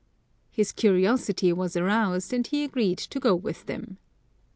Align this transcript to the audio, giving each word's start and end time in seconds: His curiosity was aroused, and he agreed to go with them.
His 0.49 0.71
curiosity 0.71 1.53
was 1.53 1.77
aroused, 1.77 2.33
and 2.33 2.47
he 2.47 2.63
agreed 2.63 2.97
to 2.97 3.19
go 3.19 3.35
with 3.35 3.67
them. 3.67 3.99